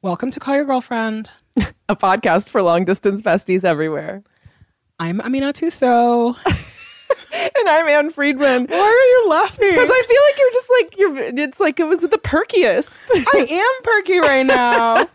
[0.00, 1.32] Welcome to Call Your Girlfriend.
[1.88, 4.22] a podcast for long distance besties everywhere.
[5.00, 6.36] I'm Aminatou Sow.
[6.46, 8.66] and I'm Ann Friedman.
[8.66, 9.68] Why are you laughing?
[9.68, 11.44] Because I feel like you're just like you're.
[11.44, 12.92] It's like it was the perkiest.
[13.34, 15.08] I am perky right now.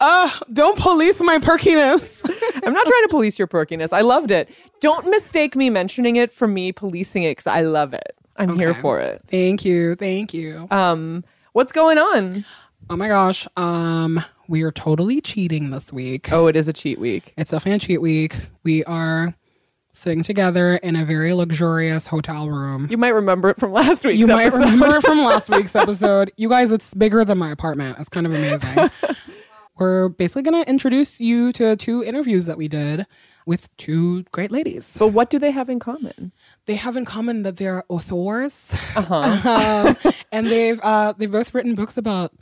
[0.00, 2.28] Uh, don't police my perkiness.
[2.64, 3.92] I'm not trying to police your perkiness.
[3.92, 4.50] I loved it.
[4.80, 8.16] Don't mistake me mentioning it for me policing it because I love it.
[8.36, 8.58] I'm okay.
[8.58, 9.22] here for it.
[9.28, 9.94] Thank you.
[9.94, 10.66] Thank you.
[10.72, 12.44] Um, what's going on?
[12.88, 13.48] Oh my gosh.
[13.56, 16.32] Um, we are totally cheating this week.
[16.32, 17.34] Oh, it is a cheat week.
[17.36, 18.36] It's definitely a cheat week.
[18.62, 19.34] We are
[19.92, 22.86] sitting together in a very luxurious hotel room.
[22.88, 24.58] You might remember it from last week's You episode.
[24.58, 26.30] might remember it from last week's episode.
[26.36, 27.96] You guys, it's bigger than my apartment.
[27.98, 28.90] It's kind of amazing.
[29.78, 33.04] We're basically going to introduce you to two interviews that we did
[33.46, 34.96] with two great ladies.
[34.96, 36.32] But what do they have in common?
[36.66, 39.96] They have in common that they're authors, uh-huh.
[40.04, 42.32] um, and they've uh, they've both written books about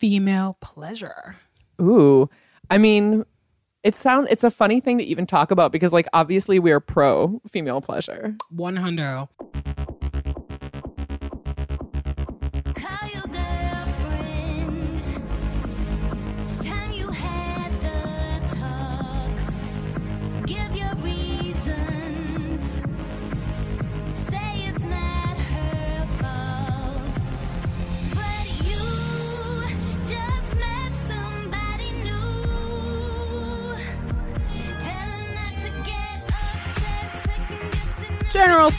[0.00, 1.36] female pleasure?
[1.80, 2.28] Ooh.
[2.70, 3.24] I mean,
[3.84, 7.40] it sound it's a funny thing to even talk about because like obviously we're pro
[7.48, 8.34] female pleasure.
[8.50, 9.28] 100.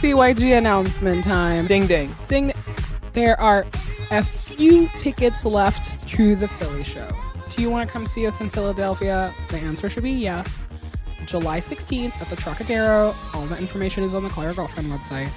[0.01, 1.67] CYG announcement time.
[1.67, 2.15] Ding ding.
[2.27, 2.51] Ding.
[3.13, 3.67] There are
[4.09, 7.07] a few tickets left to the Philly show.
[7.51, 9.31] Do you want to come see us in Philadelphia?
[9.49, 10.67] The answer should be yes.
[11.27, 13.13] July 16th at the Trocadero.
[13.35, 15.29] All the information is on the Call Your Girlfriend website.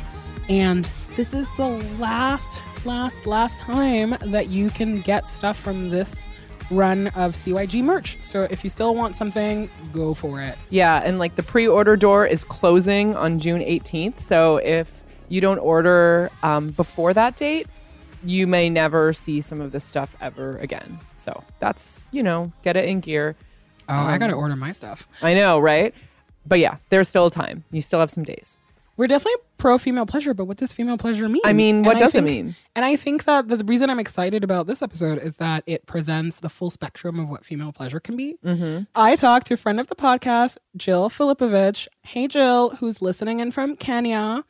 [0.48, 6.26] And this is the last, last, last time that you can get stuff from this
[6.74, 8.18] run of CYG merch.
[8.20, 10.56] So if you still want something, go for it.
[10.70, 14.20] Yeah, and like the pre-order door is closing on June 18th.
[14.20, 17.66] So if you don't order um, before that date,
[18.24, 20.98] you may never see some of this stuff ever again.
[21.16, 23.36] So that's you know, get it in gear.
[23.88, 25.06] Oh, um, I gotta order my stuff.
[25.22, 25.94] I know, right?
[26.46, 27.64] But yeah, there's still time.
[27.70, 28.56] You still have some days
[28.96, 31.42] we're definitely pro female pleasure, but what does female pleasure mean?
[31.44, 32.54] I mean, what and does think, it mean?
[32.76, 36.40] And I think that the, reason I'm excited about this episode is that it presents
[36.40, 38.36] the full spectrum of what female pleasure can be.
[38.44, 38.84] Mm-hmm.
[38.94, 41.88] I talked to a friend of the podcast, Jill Filipovic.
[42.02, 44.44] Hey, Jill, who's listening in from Kenya.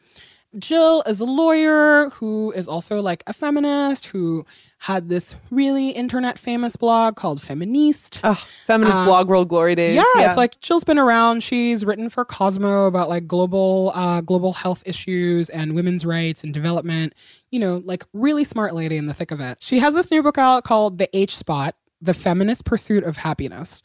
[0.59, 4.47] Jill is a lawyer who is also like a feminist who
[4.79, 8.21] had this really internet famous blog called Feministe.
[8.23, 9.97] Oh, feminist um, blog world glory days.
[9.97, 11.43] Yeah, yeah, it's like Jill's been around.
[11.43, 16.53] She's written for Cosmo about like global uh, global health issues and women's rights and
[16.55, 17.15] development.
[17.51, 19.59] You know, like really smart lady in the thick of it.
[19.61, 23.83] She has this new book out called The H Spot: The Feminist Pursuit of Happiness.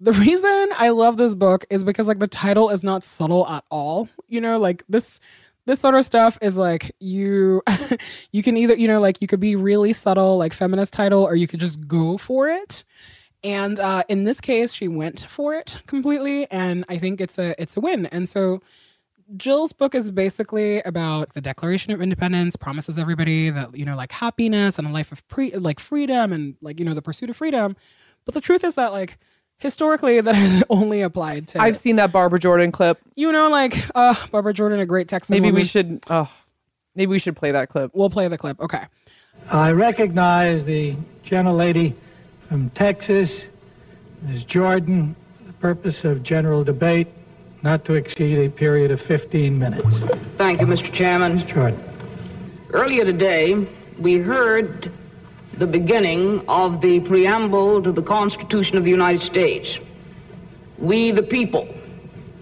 [0.00, 3.64] The reason I love this book is because like the title is not subtle at
[3.70, 4.08] all.
[4.28, 5.20] You know, like this
[5.66, 7.62] this sort of stuff is like you
[8.32, 11.34] you can either you know like you could be really subtle like feminist title or
[11.34, 12.84] you could just go for it.
[13.44, 17.60] And uh, in this case she went for it completely and i think it's a
[17.60, 18.06] it's a win.
[18.06, 18.60] And so
[19.36, 24.12] jill's book is basically about the declaration of independence promises everybody that you know like
[24.12, 27.36] happiness and a life of pre like freedom and like you know the pursuit of
[27.36, 27.76] freedom.
[28.24, 29.18] But the truth is that like
[29.62, 31.60] historically that has only applied to.
[31.60, 32.98] I've seen that Barbara Jordan clip.
[33.14, 35.34] You know, like uh, Barbara Jordan, a great Texan.
[35.34, 35.60] Maybe woman.
[35.60, 36.00] we should.
[36.10, 36.30] Oh,
[36.94, 37.92] maybe we should play that clip.
[37.94, 38.60] We'll play the clip.
[38.60, 38.82] Okay.
[39.50, 41.94] I recognize the gentle lady
[42.48, 43.46] from Texas,
[44.22, 44.44] Ms.
[44.44, 45.16] Jordan.
[45.46, 47.08] The purpose of general debate,
[47.62, 50.00] not to exceed a period of 15 minutes.
[50.36, 50.92] Thank you, Mr.
[50.92, 51.36] Chairman.
[51.36, 51.44] Ms.
[51.44, 51.82] Jordan.
[52.70, 53.66] Earlier today,
[53.98, 54.90] we heard
[55.58, 59.78] the beginning of the preamble to the Constitution of the United States.
[60.78, 61.68] We the people.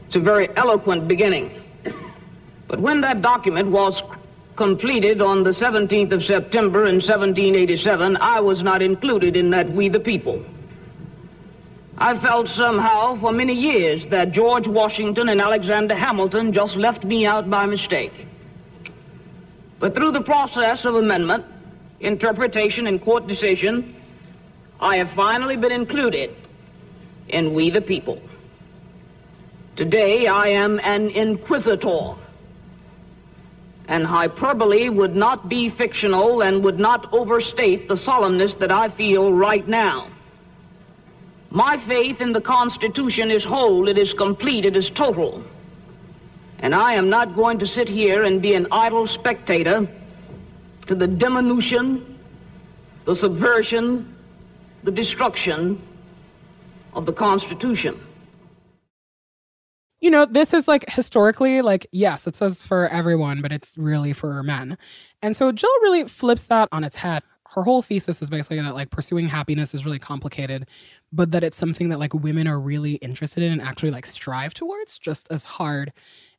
[0.06, 1.50] It's a very eloquent beginning.
[2.68, 4.02] But when that document was
[4.56, 9.88] completed on the 17th of September in 1787, I was not included in that we
[9.88, 10.44] the people.
[11.98, 17.26] I felt somehow for many years that George Washington and Alexander Hamilton just left me
[17.26, 18.26] out by mistake.
[19.80, 21.44] But through the process of amendment,
[22.00, 23.94] interpretation and court decision,
[24.80, 26.34] I have finally been included
[27.28, 28.20] in We the People.
[29.76, 32.14] Today I am an inquisitor,
[33.88, 39.32] and hyperbole would not be fictional and would not overstate the solemnness that I feel
[39.32, 40.08] right now.
[41.50, 45.42] My faith in the Constitution is whole, it is complete, it is total.
[46.60, 49.88] And I am not going to sit here and be an idle spectator
[50.90, 52.18] to the diminution,
[53.04, 54.12] the subversion,
[54.82, 55.80] the destruction
[56.94, 57.96] of the Constitution.
[60.00, 64.12] You know, this is like historically, like, yes, it says for everyone, but it's really
[64.12, 64.76] for men.
[65.22, 67.22] And so Jill really flips that on its head.
[67.50, 70.66] Her whole thesis is basically that like pursuing happiness is really complicated,
[71.12, 74.54] but that it's something that like women are really interested in and actually like strive
[74.54, 75.92] towards just as hard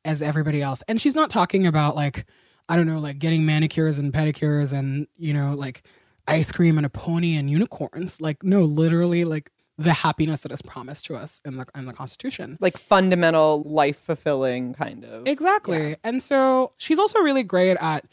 [0.04, 0.84] as everybody else.
[0.90, 2.26] And she's not talking about like,
[2.72, 5.84] I don't know, like getting manicures and pedicures and, you know, like
[6.26, 8.22] ice cream and a pony and unicorns.
[8.22, 11.92] Like, no, literally, like the happiness that is promised to us in the in the
[11.92, 12.58] Constitution.
[12.62, 15.28] Like fundamental life fulfilling kind of.
[15.28, 15.90] Exactly.
[15.90, 15.96] Yeah.
[16.06, 18.06] And so she's also really great at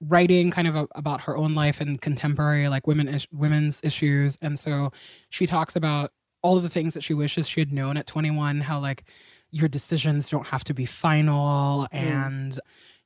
[0.00, 4.38] writing kind of a, about her own life and contemporary like women is, women's issues.
[4.40, 4.92] And so
[5.28, 6.10] she talks about
[6.40, 9.04] all of the things that she wishes she had known at 21, how like
[9.50, 11.88] your decisions don't have to be final mm.
[11.92, 12.58] and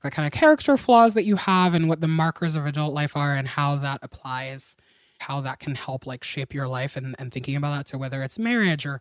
[0.09, 3.35] kind of character flaws that you have and what the markers of adult life are
[3.35, 4.77] and how that applies
[5.21, 7.89] how that can help like shape your life and, and thinking about that.
[7.89, 9.01] So whether it's marriage or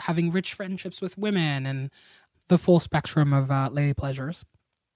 [0.00, 1.90] having rich friendships with women and
[2.48, 4.44] the full spectrum of uh, lady pleasures.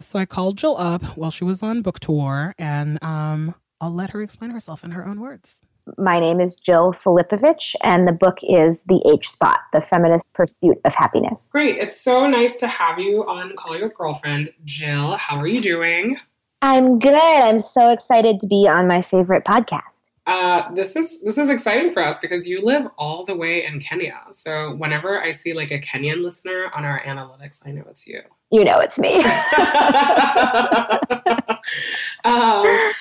[0.01, 4.11] So I called Jill up while she was on book tour, and um, I'll let
[4.11, 5.57] her explain herself in her own words.
[5.97, 10.79] My name is Jill Filipovic, and the book is The H Spot The Feminist Pursuit
[10.85, 11.51] of Happiness.
[11.53, 11.77] Great.
[11.77, 14.53] It's so nice to have you on Call Your Girlfriend.
[14.65, 16.19] Jill, how are you doing?
[16.61, 17.15] I'm good.
[17.15, 20.11] I'm so excited to be on my favorite podcast.
[20.27, 23.81] Uh, this is this is exciting for us because you live all the way in
[23.81, 24.21] Kenya.
[24.35, 28.21] So whenever I see like a Kenyan listener on our analytics, I know it's you.
[28.51, 29.15] You know it's me.
[32.25, 32.93] um,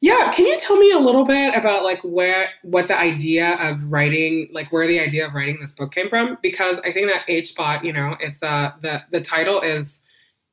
[0.00, 3.84] yeah, can you tell me a little bit about like where what the idea of
[3.84, 6.38] writing, like where the idea of writing this book came from?
[6.42, 10.00] Because I think that H spot, you know, it's uh the the title is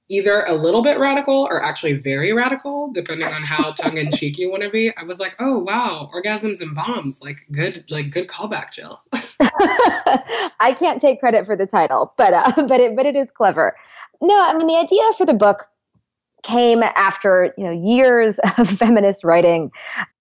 [0.10, 4.38] either a little bit radical or actually very radical, depending on how tongue in cheek
[4.38, 4.96] you want to be.
[4.98, 9.02] I was like, oh wow, orgasms and bombs, like good, like good callback, Jill.
[9.40, 13.78] I can't take credit for the title, but uh, but it but it is clever.
[14.22, 15.70] No, I mean the idea for the book
[16.44, 19.72] came after you know years of feminist writing,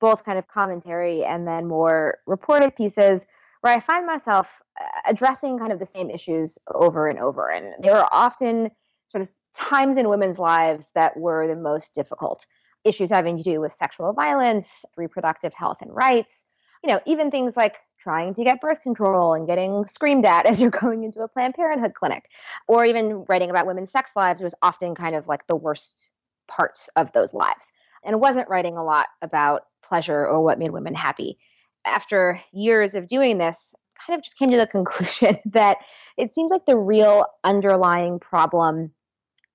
[0.01, 3.27] both kind of commentary and then more reported pieces
[3.61, 7.75] where I find myself uh, addressing kind of the same issues over and over, and
[7.83, 8.71] they were often
[9.09, 12.45] sort of times in women's lives that were the most difficult.
[12.85, 16.47] Issues having to do with sexual violence, reproductive health and rights,
[16.85, 17.77] you know, even things like
[18.07, 21.55] trying to get birth control and getting screamed at as you're going into a Planned
[21.55, 22.31] Parenthood clinic,
[22.69, 26.09] or even writing about women's sex lives was often kind of like the worst
[26.47, 27.73] parts of those lives.
[28.05, 31.39] And wasn't writing a lot about pleasure or what made women happy.
[31.85, 33.75] After years of doing this,
[34.07, 35.79] kind of just came to the conclusion that
[36.17, 38.93] it seems like the real underlying problem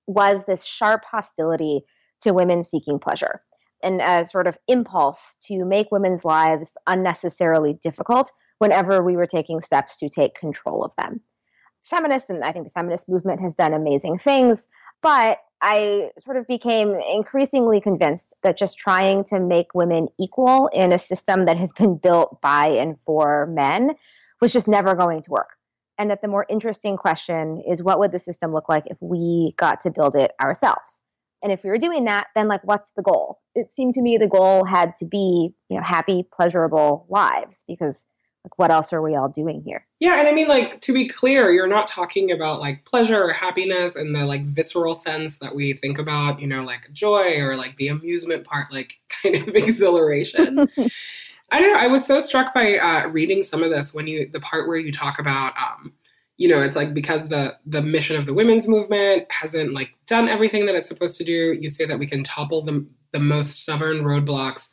[0.06, 1.80] was this sharp hostility
[2.20, 3.40] to women seeking pleasure
[3.82, 9.60] and a sort of impulse to make women's lives unnecessarily difficult whenever we were taking
[9.60, 11.20] steps to take control of them.
[11.84, 14.68] Feminists, and I think the feminist movement has done amazing things,
[15.02, 20.92] but I sort of became increasingly convinced that just trying to make women equal in
[20.92, 23.92] a system that has been built by and for men
[24.40, 25.50] was just never going to work
[25.98, 29.54] and that the more interesting question is what would the system look like if we
[29.56, 31.02] got to build it ourselves
[31.42, 34.18] and if we were doing that then like what's the goal it seemed to me
[34.18, 38.06] the goal had to be you know happy pleasurable lives because
[38.44, 41.06] like what else are we all doing here yeah and i mean like to be
[41.06, 45.54] clear you're not talking about like pleasure or happiness in the like visceral sense that
[45.54, 49.54] we think about you know like joy or like the amusement part like kind of
[49.54, 50.68] exhilaration
[51.52, 51.80] I don't know.
[51.80, 54.78] I was so struck by uh, reading some of this when you the part where
[54.78, 55.92] you talk about, um,
[56.38, 60.28] you know, it's like because the the mission of the women's movement hasn't like done
[60.28, 61.56] everything that it's supposed to do.
[61.60, 64.68] You say that we can topple the the most stubborn roadblocks,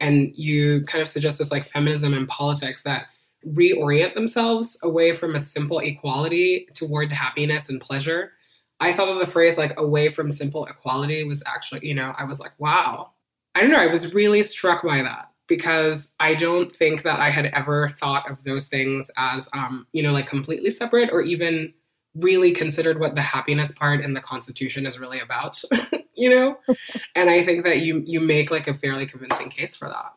[0.00, 3.06] and you kind of suggest this like feminism and politics that
[3.46, 8.32] reorient themselves away from a simple equality toward happiness and pleasure.
[8.80, 12.24] I thought that the phrase like away from simple equality was actually, you know, I
[12.24, 13.12] was like, wow.
[13.54, 13.80] I don't know.
[13.80, 18.30] I was really struck by that because I don't think that I had ever thought
[18.30, 21.72] of those things as, um, you know, like completely separate or even
[22.14, 25.60] really considered what the happiness part in the Constitution is really about,
[26.14, 26.58] you know?
[27.16, 30.12] and I think that you you make like a fairly convincing case for that.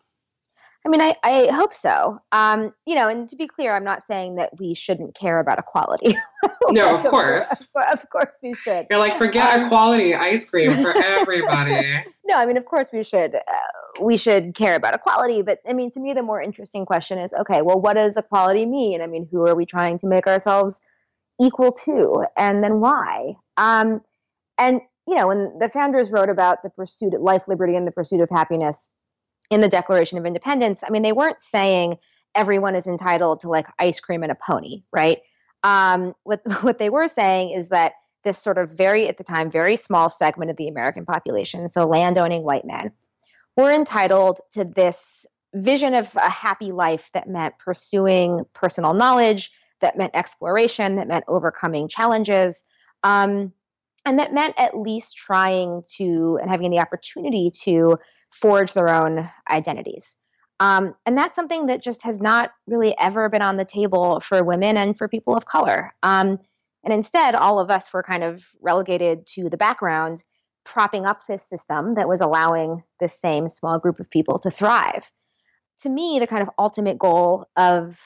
[0.84, 2.20] I mean, I, I hope so.
[2.32, 5.60] Um, you know, and to be clear, I'm not saying that we shouldn't care about
[5.60, 6.16] equality.
[6.70, 7.68] no, of course.
[7.92, 8.88] Of, course we should.
[8.90, 12.00] You're like, forget um, equality ice cream for everybody.
[12.26, 13.36] no, I mean, of course we should.
[13.36, 15.42] Uh, we should care about equality.
[15.42, 18.66] But I mean, to me, the more interesting question is okay, well, what does equality
[18.66, 19.02] mean?
[19.02, 20.82] I mean, who are we trying to make ourselves
[21.40, 22.26] equal to?
[22.38, 23.36] And then why?
[23.58, 24.02] Um,
[24.58, 27.92] and, you know, when the founders wrote about the pursuit of life, liberty, and the
[27.92, 28.92] pursuit of happiness,
[29.52, 31.98] in the Declaration of Independence, I mean, they weren't saying
[32.34, 35.20] everyone is entitled to like ice cream and a pony, right?
[35.62, 37.94] Um, what what they were saying is that
[38.24, 41.86] this sort of very at the time very small segment of the American population, so
[41.86, 42.92] landowning white men,
[43.58, 49.98] were entitled to this vision of a happy life that meant pursuing personal knowledge, that
[49.98, 52.64] meant exploration, that meant overcoming challenges.
[53.04, 53.52] Um,
[54.06, 57.98] and that meant at least trying to and having the opportunity to
[58.32, 60.16] forge their own identities.
[60.60, 64.44] Um, and that's something that just has not really ever been on the table for
[64.44, 65.92] women and for people of color.
[66.04, 66.40] Um,
[66.84, 70.24] and instead, all of us were kind of relegated to the background,
[70.64, 75.12] propping up this system that was allowing this same small group of people to thrive.
[75.82, 78.00] To me, the kind of ultimate goal of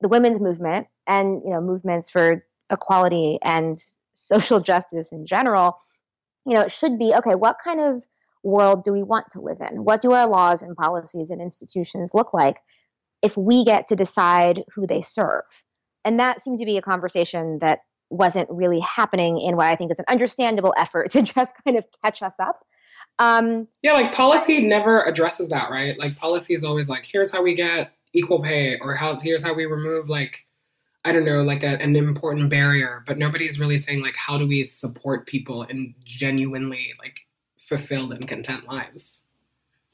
[0.00, 3.76] the women's movement and you know movements for equality and
[4.18, 5.78] social justice in general,
[6.46, 8.06] you know, it should be okay, what kind of
[8.42, 9.84] world do we want to live in?
[9.84, 12.58] What do our laws and policies and institutions look like
[13.22, 15.42] if we get to decide who they serve?
[16.04, 19.90] And that seemed to be a conversation that wasn't really happening in what I think
[19.90, 22.64] is an understandable effort to just kind of catch us up.
[23.18, 25.98] Um, yeah, like policy never addresses that, right?
[25.98, 29.52] Like policy is always like, here's how we get equal pay, or how here's how
[29.52, 30.46] we remove like
[31.08, 34.46] I don't know, like a, an important barrier, but nobody's really saying like how do
[34.46, 37.20] we support people in genuinely like
[37.58, 39.22] fulfilled and content lives.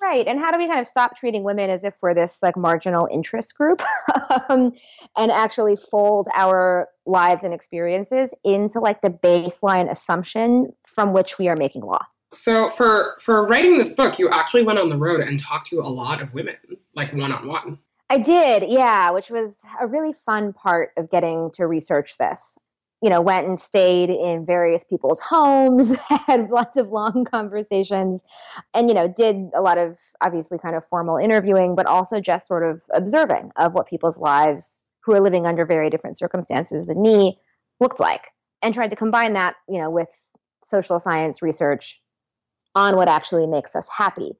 [0.00, 0.26] Right.
[0.26, 3.08] And how do we kind of stop treating women as if we're this like marginal
[3.10, 3.80] interest group
[4.48, 4.72] um,
[5.16, 11.48] and actually fold our lives and experiences into like the baseline assumption from which we
[11.48, 12.04] are making law?
[12.32, 15.80] So for for writing this book, you actually went on the road and talked to
[15.80, 16.56] a lot of women,
[16.94, 17.78] like one on one.
[18.10, 22.58] I did, yeah, which was a really fun part of getting to research this.
[23.02, 28.24] You know, went and stayed in various people's homes, had lots of long conversations,
[28.72, 32.46] and, you know, did a lot of obviously kind of formal interviewing, but also just
[32.46, 37.02] sort of observing of what people's lives who are living under very different circumstances than
[37.02, 37.38] me
[37.80, 38.28] looked like
[38.62, 40.08] and tried to combine that, you know, with
[40.62, 42.00] social science research
[42.74, 44.32] on what actually makes us happy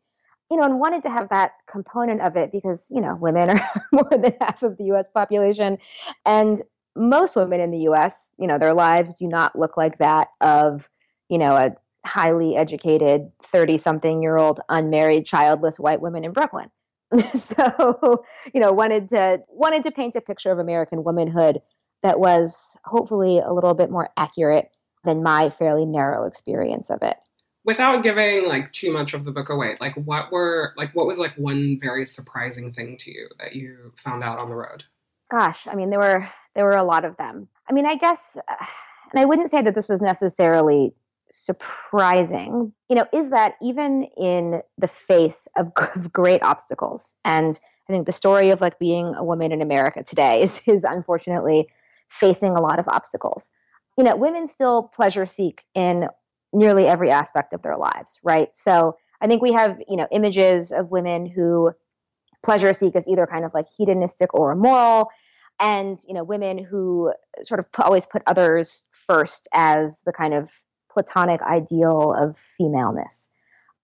[0.50, 3.70] you know, and wanted to have that component of it because, you know, women are
[3.92, 5.78] more than half of the US population.
[6.26, 6.62] And
[6.96, 10.88] most women in the US, you know, their lives do not look like that of,
[11.28, 11.70] you know, a
[12.06, 16.70] highly educated 30 something year old unmarried childless white woman in Brooklyn.
[17.34, 18.22] so,
[18.52, 21.60] you know, wanted to wanted to paint a picture of American womanhood
[22.02, 24.68] that was hopefully a little bit more accurate
[25.04, 27.16] than my fairly narrow experience of it
[27.64, 31.18] without giving like too much of the book away like what were like what was
[31.18, 34.84] like one very surprising thing to you that you found out on the road?
[35.30, 37.48] Gosh i mean there were there were a lot of them.
[37.68, 38.36] I mean i guess
[39.10, 40.94] and i wouldn't say that this was necessarily
[41.32, 42.72] surprising.
[42.88, 48.06] You know is that even in the face of, of great obstacles and i think
[48.06, 51.66] the story of like being a woman in america today is, is unfortunately
[52.08, 53.50] facing a lot of obstacles.
[53.96, 56.08] You know women still pleasure seek in
[56.54, 58.54] nearly every aspect of their lives, right?
[58.54, 61.72] So I think we have, you know, images of women who
[62.42, 65.08] pleasure seek as either kind of like hedonistic or immoral,
[65.60, 70.50] and you know, women who sort of always put others first as the kind of
[70.90, 73.30] platonic ideal of femaleness.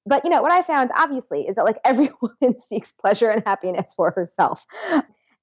[0.07, 3.43] But you know, what I found obviously is that like every woman seeks pleasure and
[3.45, 4.67] happiness for herself.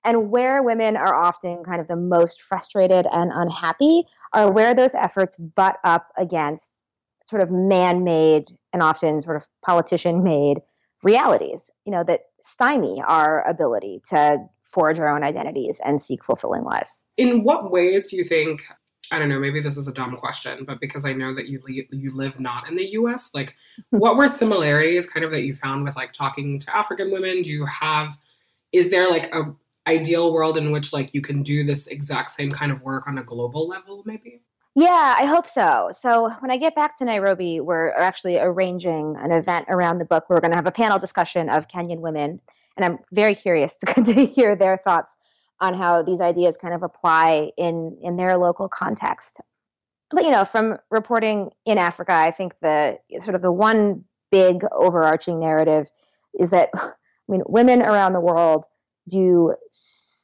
[0.04, 4.96] And where women are often kind of the most frustrated and unhappy are where those
[4.96, 6.84] efforts butt up against
[7.28, 10.60] sort of man-made and often sort of politician-made
[11.04, 16.64] realities, you know, that stymie our ability to forge our own identities and seek fulfilling
[16.64, 17.04] lives.
[17.18, 18.62] In what ways do you think
[19.12, 21.62] I don't know, maybe this is a dumb question, but because I know that you
[21.66, 23.56] you live not in the US, like
[23.90, 27.42] what were similarities kind of that you found with like talking to African women?
[27.42, 28.18] Do you have
[28.72, 29.56] is there like a
[29.88, 33.18] ideal world in which like you can do this exact same kind of work on
[33.18, 34.42] a global level maybe?
[34.78, 35.90] Yeah, I hope so.
[35.92, 40.26] So when I get back to Nairobi, we're actually arranging an event around the book.
[40.30, 42.40] We're going to have a panel discussion of Kenyan women,
[42.76, 45.18] and I'm very curious to, to hear their thoughts
[45.60, 49.42] on how these ideas kind of apply in in their local context.
[50.12, 54.64] But you know, from reporting in Africa, I think the sort of the one big
[54.72, 55.90] overarching narrative
[56.40, 56.92] is that I
[57.28, 58.66] mean, women around the world
[59.10, 59.56] do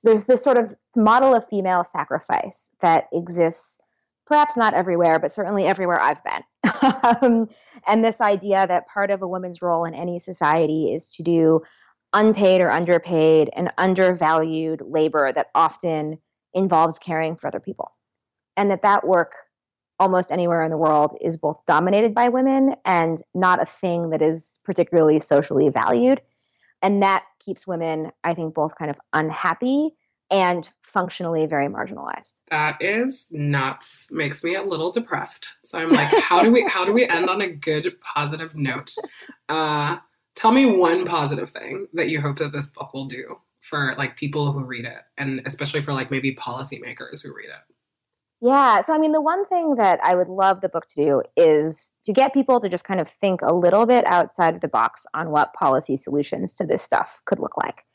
[0.03, 3.79] there's this sort of model of female sacrifice that exists
[4.25, 6.43] perhaps not everywhere, but certainly everywhere I've been.
[7.21, 7.49] um,
[7.87, 11.61] and this idea that part of a woman's role in any society is to do
[12.13, 16.19] unpaid or underpaid and undervalued labor that often
[16.53, 17.91] involves caring for other people.
[18.55, 19.33] And that that work
[19.99, 24.21] almost anywhere in the world is both dominated by women and not a thing that
[24.21, 26.21] is particularly socially valued.
[26.81, 29.95] And that keeps women, I think, both kind of unhappy
[30.33, 32.41] and functionally very marginalized.
[32.49, 34.07] That is nuts.
[34.11, 35.47] Makes me a little depressed.
[35.63, 38.93] So I'm like, how do we how do we end on a good positive note?
[39.47, 39.97] Uh,
[40.35, 44.17] tell me one positive thing that you hope that this book will do for like
[44.17, 47.75] people who read it and especially for like maybe policymakers who read it.
[48.41, 48.81] Yeah.
[48.81, 51.93] So, I mean, the one thing that I would love the book to do is
[52.03, 55.05] to get people to just kind of think a little bit outside of the box
[55.13, 57.85] on what policy solutions to this stuff could look like.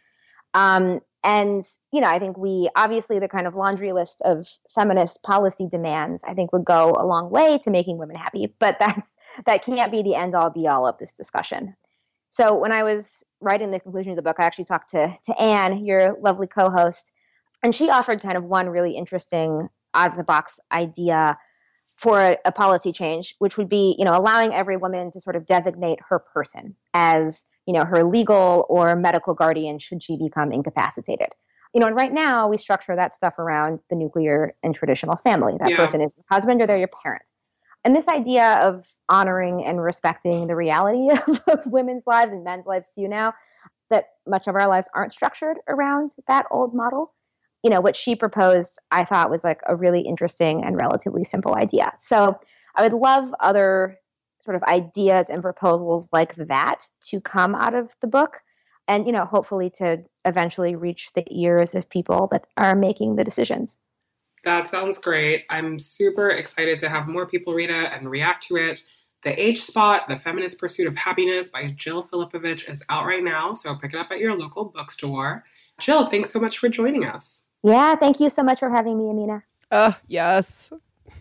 [0.58, 1.62] Um, and,
[1.92, 6.24] you know, I think we obviously the kind of laundry list of feminist policy demands,
[6.24, 9.92] I think would go a long way to making women happy, but that's that can't
[9.92, 11.76] be the end all be all of this discussion.
[12.30, 15.40] So when I was writing the conclusion of the book, I actually talked to to
[15.40, 17.12] Ann, your lovely co-host,
[17.62, 21.38] and she offered kind of one really interesting out of the box idea
[21.96, 25.34] for a, a, policy change, which would be, you know, allowing every woman to sort
[25.34, 30.52] of designate her person as, you know, her legal or medical guardian should she become
[30.52, 31.28] incapacitated.
[31.74, 35.52] You know, and right now we structure that stuff around the nuclear and traditional family.
[35.60, 35.76] That yeah.
[35.76, 37.30] person is your husband or they're your parent.
[37.84, 42.64] And this idea of honoring and respecting the reality of, of women's lives and men's
[42.64, 43.34] lives too now,
[43.90, 47.12] that much of our lives aren't structured around that old model
[47.64, 51.56] you know, what she proposed, I thought was like a really interesting and relatively simple
[51.56, 51.92] idea.
[51.96, 52.38] So
[52.76, 53.98] I would love other
[54.40, 58.40] sort of ideas and proposals like that to come out of the book
[58.86, 63.24] and, you know, hopefully to eventually reach the ears of people that are making the
[63.24, 63.78] decisions.
[64.44, 65.44] That sounds great.
[65.50, 68.82] I'm super excited to have more people read it and react to it.
[69.22, 73.52] The H Spot, The Feminist Pursuit of Happiness by Jill Filipovic is out right now,
[73.52, 75.44] so pick it up at your local bookstore.
[75.80, 77.42] Jill, thanks so much for joining us.
[77.64, 79.42] Yeah, thank you so much for having me, Amina.
[79.72, 80.70] Uh, yes.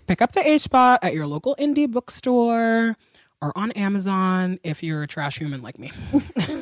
[0.08, 2.96] Pick up the H Spot at your local indie bookstore
[3.41, 5.91] or on Amazon if you're a trash human like me.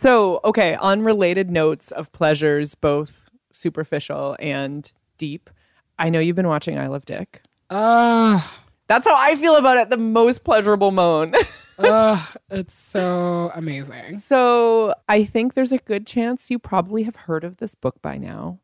[0.00, 5.50] So, okay, on related notes of pleasures, both superficial and deep,
[5.98, 7.42] I know you've been watching I Love Dick.
[7.68, 8.40] Uh,
[8.86, 9.90] That's how I feel about it.
[9.90, 11.34] The most pleasurable moan.
[11.78, 14.16] uh, it's so amazing.
[14.16, 18.16] So, I think there's a good chance you probably have heard of this book by
[18.16, 18.58] now.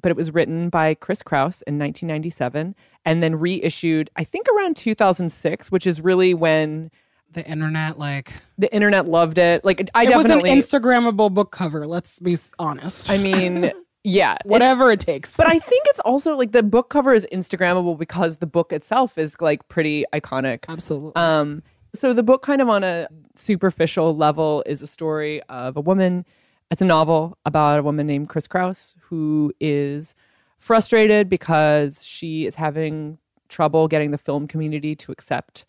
[0.00, 2.74] But it was written by Chris Kraus in 1997
[3.04, 6.90] and then reissued, I think, around 2006, which is really when
[7.32, 9.64] the internet like the internet loved it.
[9.64, 11.86] Like I it definitely was an Instagrammable book cover.
[11.86, 13.10] Let's be honest.
[13.10, 13.70] I mean,
[14.04, 15.36] yeah, whatever it takes.
[15.36, 19.18] But I think it's also like the book cover is Instagrammable because the book itself
[19.18, 20.64] is like pretty iconic.
[20.68, 21.12] Absolutely.
[21.16, 21.62] Um,
[21.94, 26.24] so the book, kind of on a superficial level, is a story of a woman.
[26.70, 30.14] It's a novel about a woman named Chris Kraus who is
[30.58, 35.64] frustrated because she is having trouble getting the film community to accept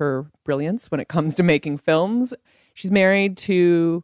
[0.00, 2.34] her brilliance when it comes to making films.
[2.74, 4.02] She's married to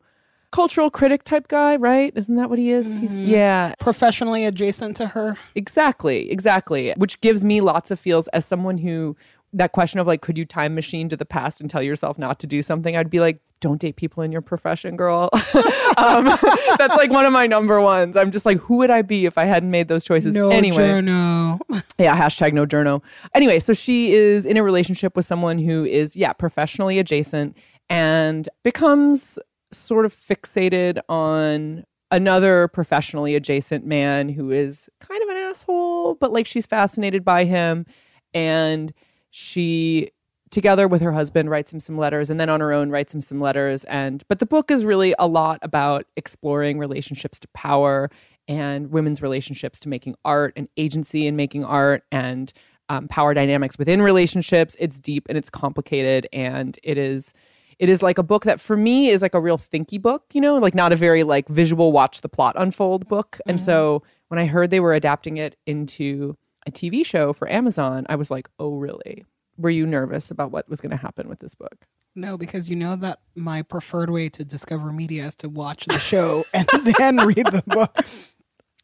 [0.52, 2.12] cultural critic type guy, right?
[2.14, 2.88] Isn't that what he is?
[2.88, 3.00] Mm-hmm.
[3.00, 5.36] He's yeah, professionally adjacent to her.
[5.54, 6.92] Exactly, exactly.
[6.96, 9.16] Which gives me lots of feels as someone who
[9.52, 12.38] that question of like, could you time machine to the past and tell yourself not
[12.40, 12.96] to do something?
[12.96, 15.30] I'd be like, don't date people in your profession, girl.
[15.96, 16.24] um,
[16.78, 18.16] that's like one of my number ones.
[18.16, 20.76] I'm just like, who would I be if I hadn't made those choices no anyway?
[20.76, 21.60] Journo.
[21.98, 23.02] yeah, hashtag no journo.
[23.34, 27.56] Anyway, so she is in a relationship with someone who is, yeah, professionally adjacent
[27.88, 29.38] and becomes
[29.72, 36.32] sort of fixated on another professionally adjacent man who is kind of an asshole, but
[36.32, 37.86] like she's fascinated by him.
[38.34, 38.92] And
[39.36, 40.10] she
[40.50, 43.20] together with her husband writes him some letters and then on her own writes him
[43.20, 43.84] some letters.
[43.84, 48.08] And but the book is really a lot about exploring relationships to power
[48.48, 52.50] and women's relationships to making art and agency in making art and
[52.88, 54.74] um, power dynamics within relationships.
[54.78, 57.34] It's deep and it's complicated and it is
[57.78, 60.40] it is like a book that for me is like a real thinky book you
[60.40, 63.32] know like not a very like visual watch the plot unfold book.
[63.32, 63.50] Mm-hmm.
[63.50, 68.04] and so when i heard they were adapting it into a tv show for amazon
[68.08, 69.24] i was like oh really
[69.58, 71.86] were you nervous about what was going to happen with this book?
[72.14, 75.98] No, because you know that my preferred way to discover media is to watch the
[75.98, 76.66] show and
[76.98, 78.06] then read the book.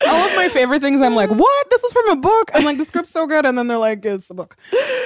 [0.06, 1.70] All of my favorite things, I'm like, what?
[1.70, 2.50] This is from a book.
[2.54, 4.56] I'm like, the script's so good, and then they're like, it's a book.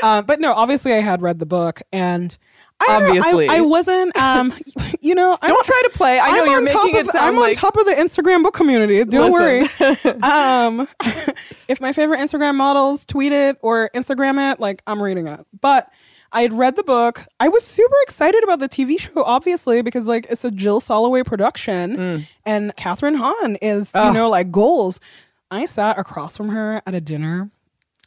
[0.03, 2.37] Uh, but no, obviously, I had read the book, and
[2.81, 3.49] I don't know, I- Obviously.
[3.49, 4.17] I, wasn't.
[4.17, 4.53] Um,
[5.01, 6.19] you know, I'm, Don't try to play.
[6.21, 7.87] I know I'm you're on making top it of, sound I'm like on top of
[7.87, 9.03] the Instagram book community.
[9.05, 10.03] Don't Listen.
[10.05, 10.21] worry.
[10.23, 10.89] um,
[11.69, 15.47] if my favorite Instagram models tweet it or Instagram it, like I'm reading it.
[15.61, 15.91] But
[16.33, 17.25] I had read the book.
[17.41, 21.25] I was super excited about the TV show, obviously, because like it's a Jill Soloway
[21.25, 22.29] production, Mm.
[22.45, 25.01] and Kathryn Hahn is you know like goals.
[25.51, 27.51] I sat across from her at a dinner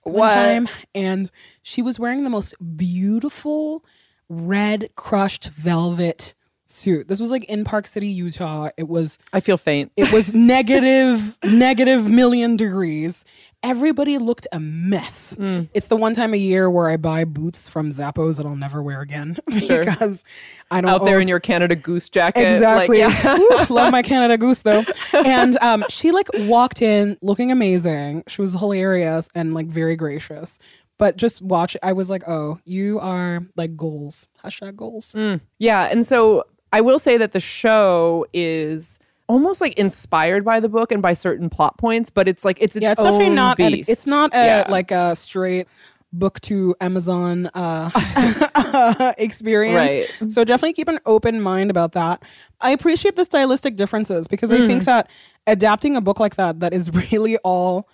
[0.03, 3.83] one time, and she was wearing the most beautiful
[4.27, 6.33] red crushed velvet
[6.67, 7.07] suit.
[7.07, 8.69] This was like in Park City, Utah.
[8.77, 9.91] It was I feel faint.
[9.95, 13.23] it was negative negative million degrees.
[13.61, 15.35] Everybody looked a mess.
[15.37, 15.67] Mm.
[15.73, 18.81] It's the one time a year where I buy boots from Zappos that I'll never
[18.81, 19.79] wear again Sure.
[19.79, 20.23] because
[20.71, 20.95] I don't know.
[20.95, 22.41] Out there own- in your Canada Goose jacket.
[22.55, 23.03] Exactly.
[23.03, 23.37] Like, yeah.
[23.37, 24.83] Ooh, love my Canada Goose though.
[25.13, 28.23] And um, she like walked in looking amazing.
[28.27, 30.57] She was hilarious and like very gracious.
[30.97, 34.27] But just watch, I was like, oh, you are like goals.
[34.43, 35.15] Hashtag goals.
[35.57, 36.43] Yeah, and so
[36.73, 41.13] I will say that the show is almost like inspired by the book and by
[41.13, 43.57] certain plot points, but it's like it's its yeah, it's definitely not.
[43.59, 43.89] a- beast.
[43.89, 44.65] it's not a Yeah.
[44.69, 45.67] like a straight
[46.11, 47.91] book to Amazon uh,
[49.17, 49.75] experience.
[50.21, 50.31] Right.
[50.31, 52.23] So definitely keep an open mind about that.
[52.59, 54.67] I appreciate the stylistic differences because I Mm.
[54.67, 55.09] think that
[55.47, 57.87] adapting a book like that that is really all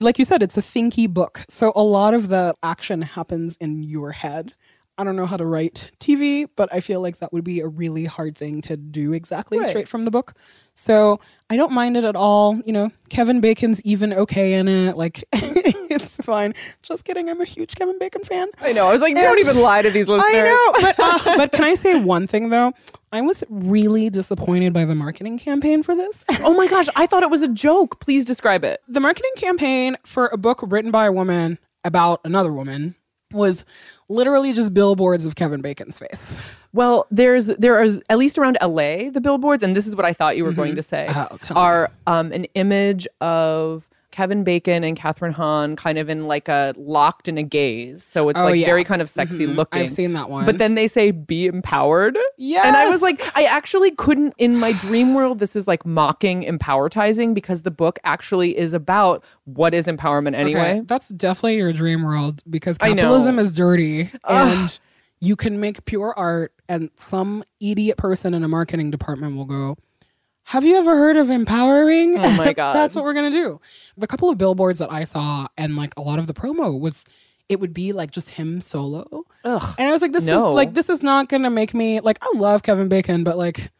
[0.00, 1.44] like you said, it's a thinky book.
[1.48, 4.52] So a lot of the action happens in your head.
[4.98, 7.66] I don't know how to write TV, but I feel like that would be a
[7.66, 9.66] really hard thing to do exactly Right.
[9.66, 10.34] straight from the book.
[10.74, 11.18] So
[11.50, 12.60] I don't mind it at all.
[12.66, 14.96] You know, Kevin Bacon's even okay in it.
[14.96, 16.54] Like, it's fine.
[16.82, 17.28] Just kidding.
[17.28, 18.48] I'm a huge Kevin Bacon fan.
[18.60, 18.86] I know.
[18.86, 20.30] I was like, don't even lie to these listeners.
[20.34, 22.72] I know, but uh, but can I say one thing though?
[23.12, 26.24] I was really disappointed by the marketing campaign for this.
[26.40, 28.00] oh my gosh, I thought it was a joke.
[28.00, 28.80] Please describe it.
[28.88, 32.94] the marketing campaign for a book written by a woman about another woman
[33.32, 33.64] was
[34.12, 36.38] literally just billboards of Kevin Bacon's face.
[36.72, 40.12] Well, there's there is at least around LA the billboards, and this is what I
[40.12, 44.96] thought you were going to say Oh, are um, an image of Kevin Bacon and
[44.96, 48.04] Kathryn Hahn kind of in like a locked in a gaze.
[48.04, 48.66] So it's Oh, like yeah.
[48.66, 49.56] very kind of sexy mm-hmm.
[49.56, 49.82] looking.
[49.82, 50.44] I've seen that one.
[50.44, 52.16] But then they say be empowered.
[52.38, 52.66] Yeah.
[52.66, 56.44] And I was like, I actually couldn't in my dream world, this is like mocking
[56.44, 60.60] empowertizing because the book actually is about what is empowerment anyway.
[60.60, 64.78] Okay, that's definitely your dream world because capitalism is dirty and
[65.20, 69.76] you can make pure art and some idiot person in a marketing department will go,
[70.44, 72.18] have you ever heard of empowering?
[72.18, 72.74] Oh my God.
[72.74, 73.60] That's what we're going to do.
[73.96, 77.04] The couple of billboards that I saw and like a lot of the promo was
[77.48, 79.24] it would be like just him solo.
[79.44, 79.74] Ugh.
[79.78, 80.48] And I was like this No.
[80.50, 83.36] is like this is not going to make me like I love Kevin Bacon but
[83.38, 83.70] like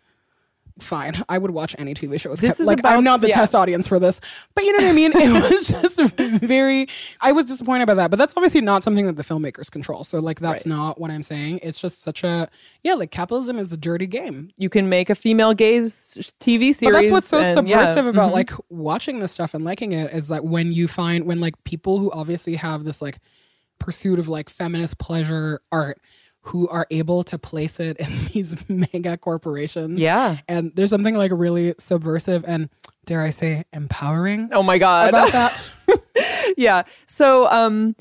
[0.82, 1.22] fine.
[1.28, 3.28] I would watch any TV show with This Kev- is like about- I'm not the
[3.28, 3.36] yeah.
[3.36, 4.20] test audience for this.
[4.54, 5.12] But you know what I mean?
[5.14, 5.66] It was
[5.98, 6.88] just very
[7.20, 8.10] I was disappointed by that.
[8.10, 10.04] But that's obviously not something that the filmmakers control.
[10.04, 10.74] So like that's Right.
[10.76, 11.60] not what I'm saying.
[11.62, 12.48] It's just such a
[12.82, 14.50] yeah, like capitalism is a dirty game.
[14.58, 16.80] You can make a female gaze TV series.
[16.80, 17.84] But that's what's so and yeah.
[17.84, 18.34] subversive about Mhm.
[18.34, 21.98] like watching this stuff and liking it is that when you find when like people
[21.98, 23.18] who obviously have this like
[23.78, 25.98] pursuit of like feminist pleasure art
[26.46, 29.98] who are able to place it in these mega corporations.
[29.98, 30.38] Yeah.
[30.48, 32.68] And there's something like really subversive and
[33.04, 35.08] dare I say empowering Oh my God.
[35.08, 35.70] about that.
[36.56, 36.82] yeah.
[37.06, 37.94] So, um,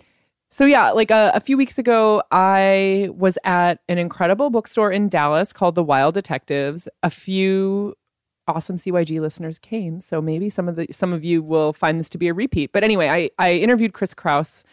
[0.50, 4.92] so yeah, like uh, a, a few weeks ago, I was at an incredible bookstore
[4.92, 6.90] in Dallas called The Wild Detectives.
[7.04, 7.96] A few
[8.48, 12.10] awesome CYG listeners came, so maybe some of the some of you will find this
[12.10, 12.74] to be a repeat.
[12.74, 14.66] But anyway, I I interviewed Chris Kraus.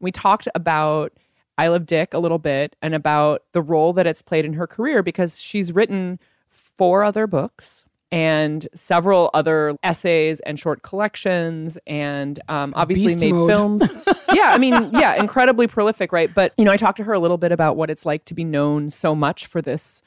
[0.00, 1.12] We talked about
[1.58, 4.66] I Love Dick a little bit and about the role that it's played in her
[4.66, 12.38] career because she's written four other books and several other essays and short collections and
[12.48, 13.48] um, obviously Beast made mode.
[13.48, 13.82] films.
[14.34, 16.32] yeah, I mean, yeah, incredibly prolific, right?
[16.32, 18.34] But, you know, I talked to her a little bit about what it's like to
[18.34, 20.02] be known so much for this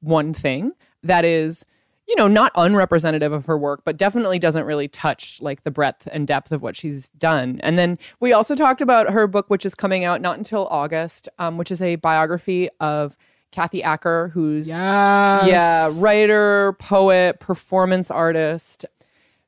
[0.00, 1.66] one thing that is
[2.10, 6.06] you know not unrepresentative of her work but definitely doesn't really touch like the breadth
[6.12, 9.64] and depth of what she's done and then we also talked about her book which
[9.64, 13.16] is coming out not until august um, which is a biography of
[13.52, 15.46] kathy acker who's Yes.
[15.46, 18.84] yeah writer poet performance artist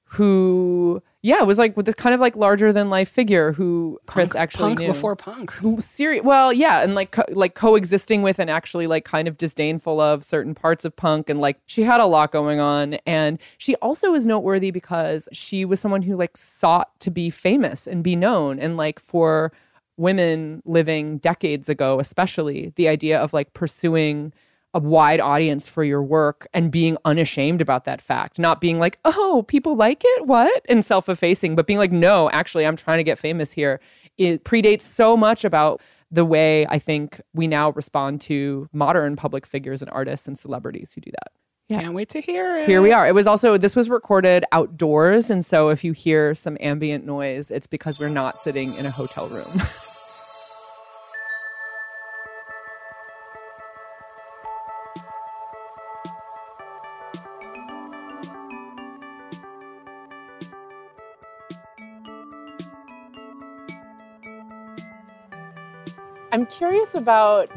[0.05, 3.99] who yeah it was like with this kind of like larger than life figure who
[4.07, 5.53] chris Punk- actually punk knew before punk.
[5.79, 10.01] serious well yeah and like co- like coexisting with and actually like kind of disdainful
[10.01, 13.77] of certain parts of punk and like she had a lot going on and she
[13.77, 18.17] also is noteworthy because she was someone who like sought to be famous and be
[18.17, 19.53] known and like for
[19.99, 24.33] women living decades ago, especially the idea of like pursuing
[24.75, 28.99] a wide audience for your work and being unashamed about that fact, not being like,
[29.05, 30.65] oh, people like it, what?
[30.69, 33.81] And self effacing, but being like, no, actually, I'm trying to get famous here.
[34.17, 35.81] It predates so much about
[36.11, 40.93] the way I think we now respond to modern public figures and artists and celebrities
[40.95, 41.33] who do that.
[41.69, 41.81] Yeah.
[41.81, 42.69] Can't wait to hear it.
[42.69, 43.07] Here we are.
[43.07, 45.31] It was also, this was recorded outdoors.
[45.31, 48.91] And so if you hear some ambient noise, it's because we're not sitting in a
[48.91, 49.63] hotel room.
[66.33, 67.51] I'm curious about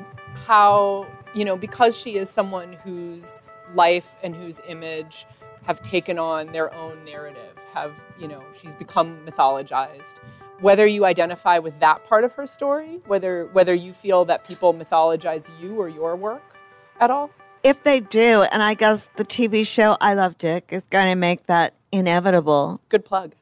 [0.45, 3.39] how, you know, because she is someone whose
[3.73, 5.25] life and whose image
[5.63, 10.19] have taken on their own narrative, have, you know, she's become mythologized.
[10.59, 14.73] Whether you identify with that part of her story, whether whether you feel that people
[14.73, 16.57] mythologize you or your work
[16.99, 17.31] at all?
[17.63, 21.15] If they do, and I guess the TV show I Love Dick is going to
[21.15, 22.81] make that inevitable.
[22.89, 23.35] Good plug.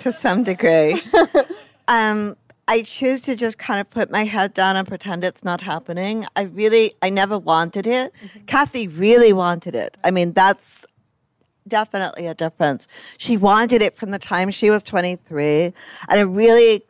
[0.00, 1.00] To some degree.
[1.88, 2.36] um,
[2.68, 6.26] I choose to just kind of put my head down and pretend it's not happening.
[6.36, 8.12] I really, I never wanted it.
[8.12, 8.44] Mm-hmm.
[8.46, 9.96] Kathy really wanted it.
[10.04, 10.86] I mean, that's
[11.66, 12.88] definitely a difference.
[13.18, 15.72] She wanted it from the time she was 23,
[16.08, 16.82] and a really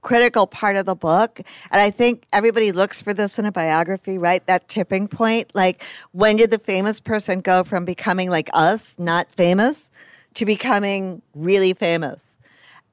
[0.00, 1.40] critical part of the book.
[1.70, 4.46] And I think everybody looks for this in a biography, right?
[4.46, 5.50] That tipping point.
[5.54, 9.90] Like, when did the famous person go from becoming like us, not famous,
[10.34, 12.20] to becoming really famous?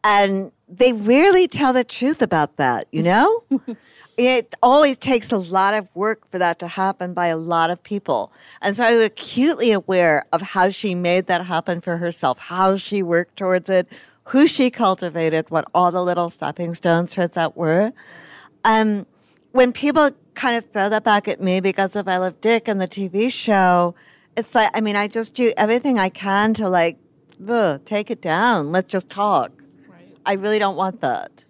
[0.03, 3.43] And they rarely tell the truth about that, you know?
[4.17, 7.81] it always takes a lot of work for that to happen by a lot of
[7.83, 8.31] people.
[8.61, 13.03] And so I'm acutely aware of how she made that happen for herself, how she
[13.03, 13.87] worked towards it,
[14.25, 17.91] who she cultivated, what all the little stepping stones for that were.
[18.63, 19.05] Um,
[19.51, 22.79] when people kind of throw that back at me because of I Love Dick and
[22.79, 23.93] the TV show,
[24.37, 26.97] it's like, I mean, I just do everything I can to like,
[27.47, 28.71] ugh, take it down.
[28.71, 29.51] Let's just talk.
[30.25, 31.43] I really don't want that.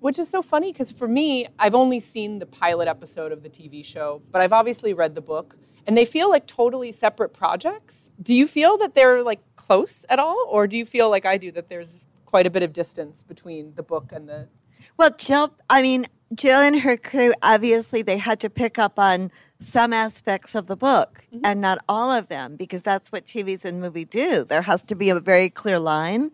[0.00, 3.48] Which is so funny because for me, I've only seen the pilot episode of the
[3.48, 8.10] TV show, but I've obviously read the book and they feel like totally separate projects.
[8.22, 10.46] Do you feel that they're like close at all?
[10.50, 11.98] Or do you feel like I do that there's
[12.34, 14.48] quite a bit of distance between the book and the.
[14.96, 19.30] Well, Jill, I mean, Jill and her crew, obviously, they had to pick up on
[19.60, 21.44] some aspects of the book mm-hmm.
[21.44, 24.44] and not all of them because that's what TVs and movie do.
[24.44, 26.32] There has to be a very clear line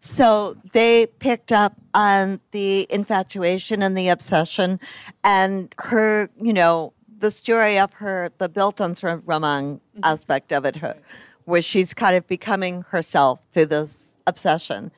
[0.00, 4.80] so they picked up on the infatuation and the obsession
[5.22, 10.00] and her, you know, the story of her, the Bildungsroman mm-hmm.
[10.02, 10.96] aspect of it, her,
[11.44, 14.84] where she's kind of becoming herself through this obsession.
[14.84, 14.92] Mm-hmm.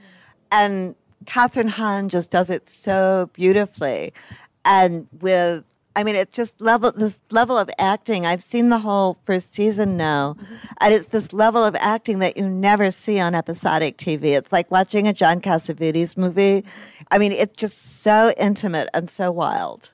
[0.52, 4.12] And Kathryn Hahn just does it so beautifully.
[4.64, 8.24] And with I mean, it's just level this level of acting.
[8.24, 10.36] I've seen the whole first season now,
[10.80, 14.36] and it's this level of acting that you never see on episodic TV.
[14.36, 16.64] It's like watching a John Cassavetes movie.
[17.10, 19.90] I mean, it's just so intimate and so wild.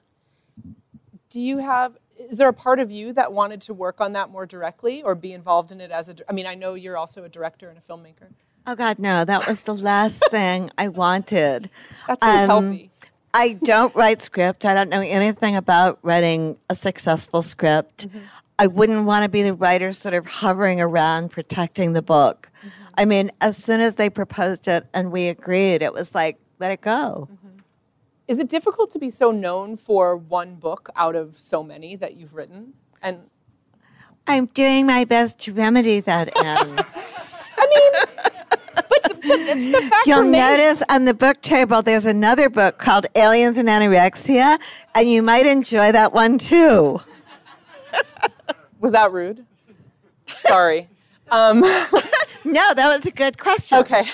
[1.31, 1.99] Do you have?
[2.17, 5.15] Is there a part of you that wanted to work on that more directly or
[5.15, 6.15] be involved in it as a?
[6.29, 8.29] I mean, I know you're also a director and a filmmaker.
[8.69, 9.25] Oh God, no!
[9.25, 11.71] That was the last thing I wanted.
[12.07, 12.91] That's um, healthy.
[13.39, 14.65] I don't write script.
[14.65, 18.09] I don't know anything about writing a successful script.
[18.09, 18.19] Mm-hmm.
[18.59, 22.51] I wouldn't want to be the writer sort of hovering around protecting the book.
[22.59, 22.69] Mm-hmm.
[22.97, 26.73] I mean, as soon as they proposed it and we agreed, it was like, let
[26.73, 27.29] it go.
[27.31, 27.59] Mm-hmm.
[28.27, 32.17] Is it difficult to be so known for one book out of so many that
[32.17, 32.73] you've written?
[33.03, 33.21] And
[34.27, 36.85] I'm doing my best to remedy that, Ann.
[37.57, 42.79] I mean, but, the fact You'll remains- notice on the book table there's another book
[42.79, 44.59] called Aliens and Anorexia,
[44.95, 47.01] and you might enjoy that one too.
[48.81, 49.45] Was that rude?
[50.29, 50.89] Sorry.
[51.31, 51.61] Um,
[52.45, 53.79] no, that was a good question.
[53.79, 54.05] Okay.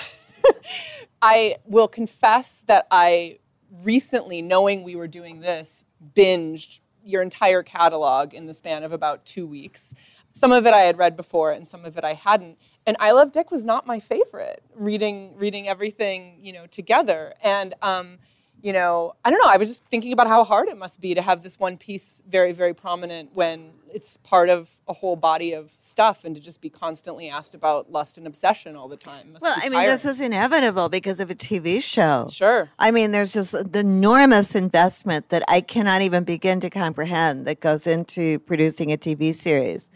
[1.21, 3.39] I will confess that I
[3.83, 5.83] recently, knowing we were doing this,
[6.15, 9.93] binged your entire catalog in the span of about two weeks.
[10.33, 13.11] Some of it I had read before, and some of it I hadn't and I
[13.11, 14.63] Love Dick was not my favorite.
[14.75, 18.19] Reading reading everything you know together, and um,
[18.61, 19.49] you know I don't know.
[19.49, 22.21] I was just thinking about how hard it must be to have this one piece
[22.29, 26.61] very very prominent when it's part of a whole body of stuff, and to just
[26.61, 29.35] be constantly asked about lust and obsession all the time.
[29.41, 32.27] Well, I mean, this is inevitable because of a TV show.
[32.29, 32.69] Sure.
[32.77, 37.61] I mean, there's just the enormous investment that I cannot even begin to comprehend that
[37.61, 39.87] goes into producing a TV series.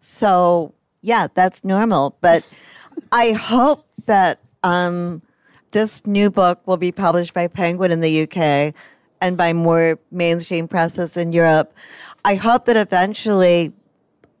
[0.00, 2.16] So yeah, that's normal.
[2.20, 2.44] But
[3.12, 5.22] I hope that um,
[5.72, 8.74] this new book will be published by Penguin in the UK
[9.20, 11.72] and by more mainstream presses in Europe.
[12.24, 13.72] I hope that eventually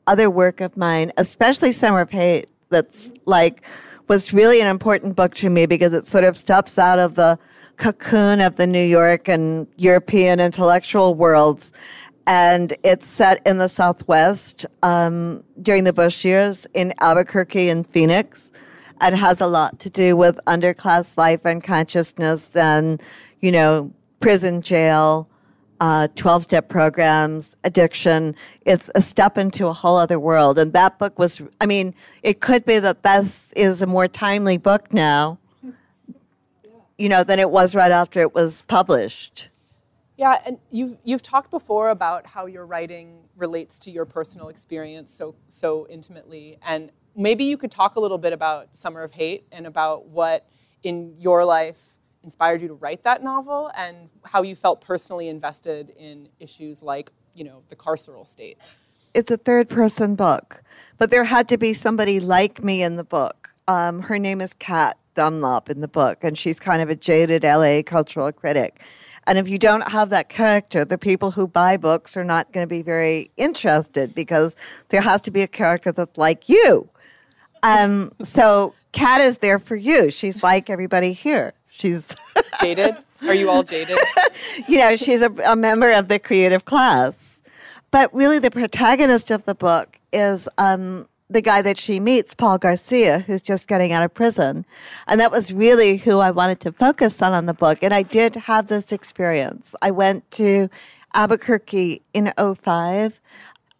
[0.06, 3.62] other work of mine, especially Summer of Hate, that's like
[4.08, 7.38] was really an important book to me because it sort of steps out of the
[7.76, 11.72] cocoon of the New York and European intellectual worlds.
[12.26, 18.50] And it's set in the Southwest um, during the Bush years in Albuquerque and Phoenix
[19.00, 23.02] and has a lot to do with underclass life and consciousness and,
[23.40, 25.28] you know, prison, jail,
[25.80, 28.36] uh, 12 step programs, addiction.
[28.64, 30.56] It's a step into a whole other world.
[30.56, 34.58] And that book was, I mean, it could be that this is a more timely
[34.58, 35.38] book now,
[36.96, 39.48] you know, than it was right after it was published.
[40.22, 45.12] Yeah, and you've you've talked before about how your writing relates to your personal experience
[45.12, 49.48] so so intimately, and maybe you could talk a little bit about Summer of Hate
[49.50, 50.46] and about what
[50.84, 55.90] in your life inspired you to write that novel and how you felt personally invested
[55.90, 58.58] in issues like, you know, the carceral state.
[59.14, 60.62] It's a third person book,
[60.98, 63.50] but there had to be somebody like me in the book.
[63.66, 67.42] Um, her name is Kat Dunlop in the book, and she's kind of a jaded
[67.42, 68.82] LA cultural critic.
[69.26, 72.64] And if you don't have that character, the people who buy books are not going
[72.64, 74.56] to be very interested because
[74.88, 76.88] there has to be a character that's like you.
[77.62, 80.10] Um, so Kat is there for you.
[80.10, 81.54] She's like everybody here.
[81.70, 82.14] She's
[82.60, 82.96] jaded.
[83.22, 83.98] Are you all jaded?
[84.68, 87.42] you know, she's a, a member of the creative class.
[87.92, 92.58] But really, the protagonist of the book is um, the guy that she meets, Paul
[92.58, 94.64] Garcia, who's just getting out of prison.
[95.06, 97.78] And that was really who I wanted to focus on on the book.
[97.82, 99.74] And I did have this experience.
[99.82, 100.68] I went to
[101.14, 103.20] Albuquerque in 05.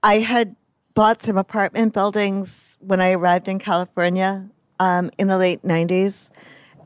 [0.03, 0.57] I had
[0.95, 4.49] bought some apartment buildings when I arrived in California
[4.81, 6.31] um, in the late 90s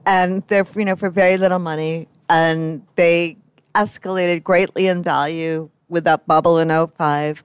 [0.07, 3.37] and they're you know for very little money, and they
[3.75, 7.45] escalated greatly in value with that bubble in 05.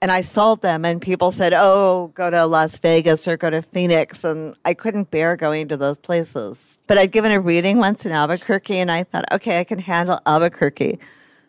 [0.00, 3.62] And I sold them, and people said, "Oh, go to Las Vegas or go to
[3.62, 6.78] Phoenix," and I couldn't bear going to those places.
[6.86, 10.20] But I'd given a reading once in Albuquerque, and I thought, "Okay, I can handle
[10.24, 10.98] Albuquerque."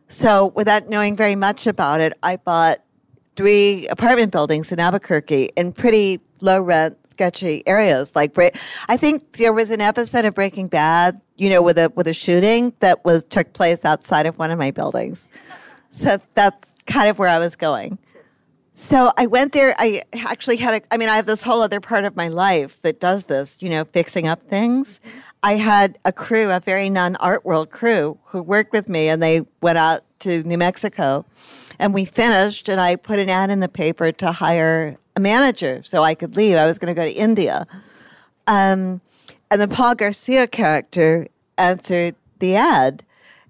[0.07, 2.79] So, without knowing very much about it, I bought
[3.35, 8.13] three apartment buildings in Albuquerque in pretty low rent sketchy areas.
[8.15, 8.35] Like,
[8.87, 12.13] I think there was an episode of Breaking Bad, you know, with a with a
[12.13, 15.27] shooting that was took place outside of one of my buildings.
[15.91, 17.99] So that's kind of where I was going.
[18.81, 19.75] So I went there.
[19.77, 22.81] I actually had a, I mean, I have this whole other part of my life
[22.81, 25.01] that does this, you know, fixing up things.
[25.43, 29.21] I had a crew, a very non art world crew, who worked with me, and
[29.21, 31.25] they went out to New Mexico.
[31.77, 35.83] And we finished, and I put an ad in the paper to hire a manager
[35.83, 36.55] so I could leave.
[36.55, 37.67] I was going to go to India.
[38.47, 39.01] Um,
[39.51, 43.03] and the Paul Garcia character answered the ad.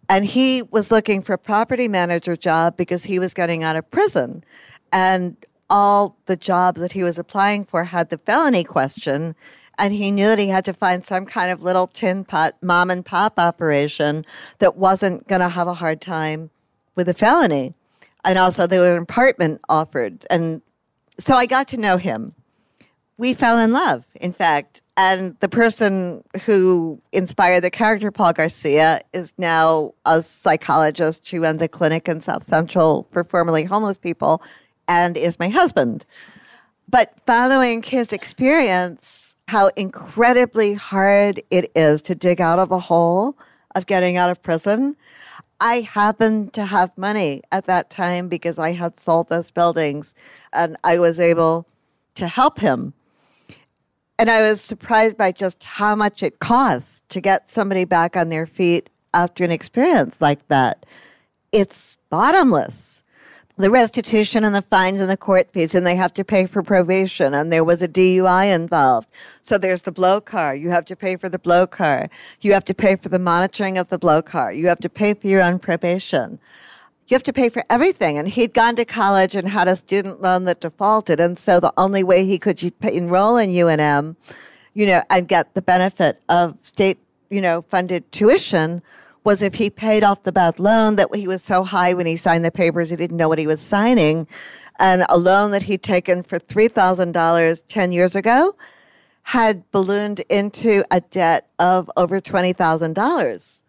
[0.09, 3.89] And he was looking for a property manager job because he was getting out of
[3.91, 4.43] prison.
[4.91, 5.37] And
[5.69, 9.35] all the jobs that he was applying for had the felony question.
[9.77, 12.89] And he knew that he had to find some kind of little tin pot mom
[12.89, 14.25] and pop operation
[14.59, 16.49] that wasn't going to have a hard time
[16.95, 17.73] with a felony.
[18.25, 20.25] And also, there was an apartment offered.
[20.29, 20.61] And
[21.17, 22.33] so I got to know him.
[23.17, 24.81] We fell in love, in fact.
[24.97, 31.61] And the person who inspired the character, Paul Garcia, is now a psychologist who runs
[31.61, 34.41] a clinic in South Central for formerly homeless people
[34.89, 36.05] and is my husband.
[36.89, 43.37] But following his experience, how incredibly hard it is to dig out of a hole
[43.75, 44.97] of getting out of prison,
[45.61, 50.13] I happened to have money at that time because I had sold those buildings
[50.51, 51.67] and I was able
[52.15, 52.93] to help him.
[54.17, 58.29] And I was surprised by just how much it costs to get somebody back on
[58.29, 60.85] their feet after an experience like that.
[61.51, 62.98] It's bottomless.
[63.59, 66.63] The restitution and the fines and the court fees, and they have to pay for
[66.63, 69.09] probation, and there was a DUI involved.
[69.41, 70.55] So there's the blow car.
[70.55, 72.09] You have to pay for the blow car.
[72.39, 74.53] You have to pay for the monitoring of the blow car.
[74.53, 76.39] You have to pay for your own probation
[77.09, 78.19] you have to pay for everything.
[78.19, 81.19] And he'd gone to college and had a student loan that defaulted.
[81.19, 84.15] And so the only way he could enroll in UNM,
[84.75, 86.99] you know, and get the benefit of state,
[87.31, 88.83] you know, funded tuition
[89.23, 92.17] was if he paid off the bad loan that he was so high when he
[92.17, 94.27] signed the papers, he didn't know what he was signing.
[94.79, 98.55] And a loan that he'd taken for $3,000 10 years ago
[99.23, 103.59] had ballooned into a debt of over $20,000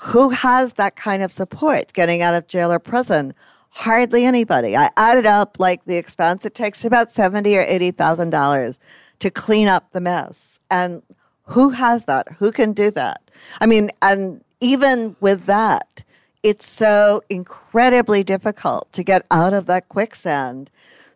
[0.00, 3.34] who has that kind of support getting out of jail or prison?
[3.70, 4.76] Hardly anybody.
[4.76, 6.44] I added up like the expense.
[6.44, 8.78] It takes about seventy or eighty thousand dollars
[9.18, 10.60] to clean up the mess.
[10.70, 11.02] And
[11.44, 12.28] who has that?
[12.38, 13.30] Who can do that?
[13.60, 16.02] I mean, and even with that,
[16.42, 20.70] it's so incredibly difficult to get out of that quicksand.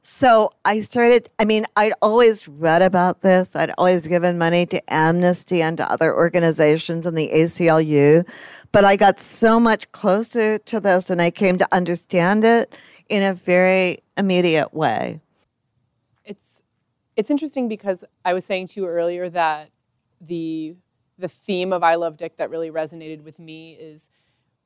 [0.04, 3.54] So I started, I mean, I'd always read about this.
[3.54, 8.26] I'd always given money to Amnesty and to other organizations and the ACLU.
[8.72, 12.74] But I got so much closer to this and I came to understand it
[13.08, 15.20] in a very immediate way.
[16.24, 16.62] It's
[17.14, 19.68] it's interesting because I was saying to you earlier that
[20.20, 20.74] the
[21.18, 24.08] the theme of I Love Dick that really resonated with me is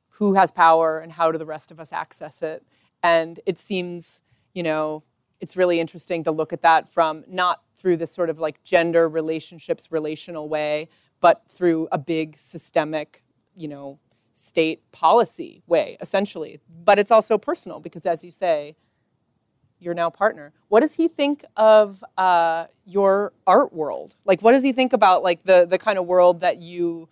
[0.09, 2.63] who has power and how do the rest of us access it.
[3.03, 4.21] And it seems,
[4.53, 5.03] you know,
[5.39, 9.07] it's really interesting to look at that from not through this sort of like gender
[9.07, 10.89] relationships relational way,
[11.21, 13.23] but through a big systemic,
[13.55, 13.99] you know,
[14.33, 16.59] state policy way, essentially.
[16.83, 18.75] But it's also personal because, as you say,
[19.79, 20.53] your now partner.
[20.69, 24.15] What does he think of uh, your art world?
[24.25, 27.09] Like, what does he think about like the the kind of world that you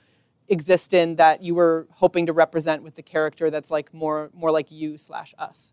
[0.48, 4.52] exist in that you were hoping to represent with the character that's like more more
[4.52, 5.72] like you slash us?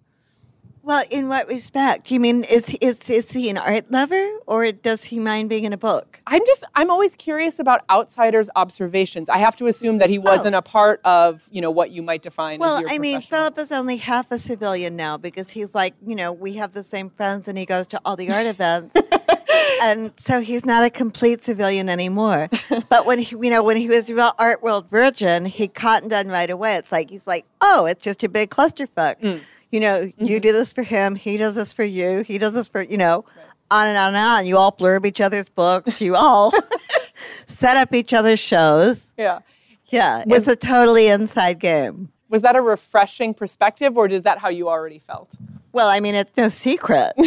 [0.85, 2.09] Well, in what respect?
[2.09, 5.65] Do you mean is is is he an art lover, or does he mind being
[5.65, 6.21] in a book?
[6.27, 9.29] I'm just I'm always curious about outsiders' observations.
[9.29, 10.23] I have to assume that he oh.
[10.23, 12.59] wasn't a part of you know what you might define.
[12.59, 15.95] Well, as your I mean, Philip is only half a civilian now because he's like,
[16.05, 18.97] you know, we have the same friends, and he goes to all the art events,
[19.83, 22.49] and so he's not a complete civilian anymore.
[22.89, 26.13] But when he, you know, when he was a real art world virgin, he cottoned
[26.13, 26.75] on right away.
[26.75, 29.19] It's like he's like, oh, it's just a big clusterfuck.
[29.21, 29.41] Mm.
[29.73, 32.69] You know, you do this for him, he does this for you, he does this
[32.69, 33.25] for you know,
[33.71, 34.47] on and on and on.
[34.47, 36.01] You all blurb each other's books.
[36.01, 36.53] You all
[37.47, 39.13] set up each other's shows.
[39.17, 39.41] yeah.
[39.87, 42.11] Yeah, it's a totally inside game.
[42.31, 45.35] Was that a refreshing perspective, or is that how you already felt?
[45.73, 47.13] Well, I mean, it's no secret.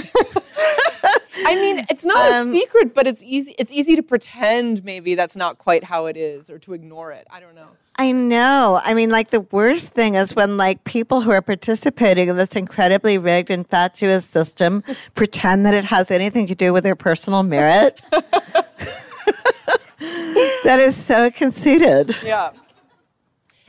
[1.46, 3.54] I mean, it's not Um, a secret, but it's easy.
[3.60, 7.28] It's easy to pretend maybe that's not quite how it is, or to ignore it.
[7.30, 7.68] I don't know.
[7.98, 8.82] I know.
[8.84, 12.52] I mean, like the worst thing is when like people who are participating in this
[12.52, 14.84] incredibly rigged and fatuous system
[15.16, 18.02] pretend that it has anything to do with their personal merit.
[20.00, 22.18] that is so conceited.
[22.22, 22.52] Yeah.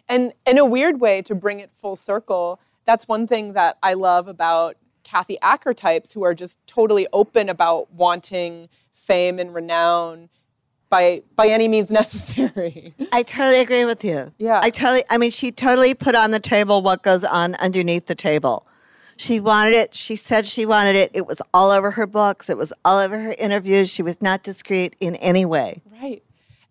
[0.08, 3.94] And in a weird way, to bring it full circle, that's one thing that I
[3.94, 10.28] love about Kathy Acker types who are just totally open about wanting fame and renown
[10.96, 12.94] by by any means necessary.
[13.12, 14.32] I totally agree with you.
[14.38, 14.60] Yeah.
[14.62, 18.14] I totally I mean she totally put on the table what goes on underneath the
[18.14, 18.66] table.
[19.18, 19.94] She wanted it.
[19.94, 21.10] She said she wanted it.
[21.14, 22.50] It was all over her books.
[22.50, 23.88] It was all over her interviews.
[23.90, 25.80] She was not discreet in any way.
[26.02, 26.22] right.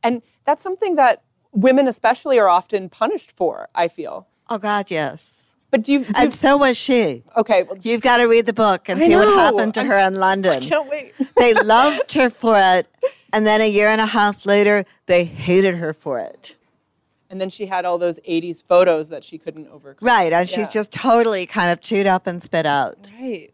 [0.03, 1.23] And that's something that
[1.53, 4.27] women especially are often punished for, I feel.
[4.51, 5.31] Oh God, yes.
[5.71, 7.23] But do you, do And so was she.
[7.35, 9.89] okay, well, You've got to read the book and I see what happened to I'm-
[9.89, 10.61] her in London.
[10.61, 11.13] can't wait.
[11.37, 12.85] they loved her for it,
[13.35, 16.55] and then a year and a half later, they hated her for it.
[17.29, 20.07] And then she had all those 80s photos that she couldn't overcome.
[20.07, 20.55] Right, and Yeah.
[20.55, 22.97] she's just totally kind of chewed up and spit out.
[23.19, 23.51] Right.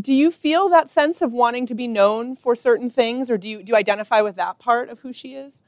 [0.00, 3.50] Do you feel that sense of wanting to be known for certain things, or do
[3.50, 5.60] you, do you identify with that part of who she is?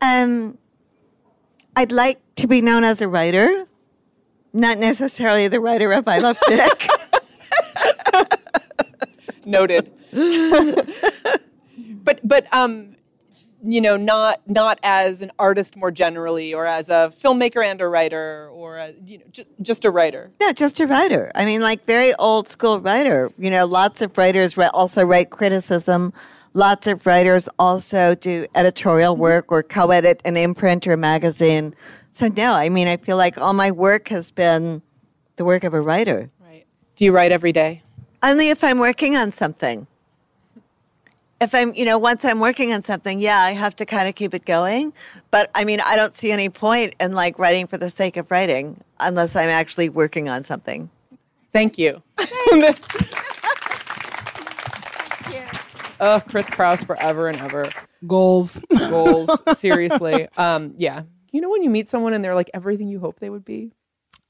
[0.00, 0.56] Um,
[1.76, 3.66] I'd like to be known as a writer,
[4.54, 6.88] not necessarily the writer of I Love Dick.
[9.44, 9.92] Noted.
[12.04, 12.96] but but um,
[13.64, 17.86] you know, not not as an artist more generally, or as a filmmaker and a
[17.88, 20.30] writer, or a, you know, ju- just a writer.
[20.40, 21.30] no, just a writer.
[21.34, 23.30] I mean, like very old school writer.
[23.38, 26.12] You know, lots of writers ri- also write criticism.
[26.54, 31.74] Lots of writers also do editorial work or co-edit an imprint or a magazine.
[32.12, 34.82] So no, I mean, I feel like all my work has been
[35.36, 36.30] the work of a writer.
[36.40, 36.66] Right.
[36.96, 37.82] Do you write every day?
[38.22, 39.86] Only if I'm working on something.
[41.42, 44.14] If I'm, you know, once I'm working on something, yeah, I have to kind of
[44.14, 44.92] keep it going.
[45.32, 48.30] But I mean, I don't see any point in like writing for the sake of
[48.30, 50.88] writing unless I'm actually working on something.
[51.50, 52.00] Thank you.
[56.04, 57.70] Oh, Chris Kraus forever and ever.
[58.08, 58.60] Goals.
[58.76, 60.26] Goals, seriously.
[60.36, 61.02] Um, yeah.
[61.30, 63.70] You know when you meet someone and they're like everything you hope they would be?